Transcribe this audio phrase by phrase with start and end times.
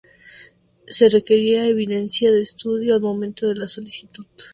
[0.87, 4.25] Se requerirá evidencia de estudio al momento de la solicitud.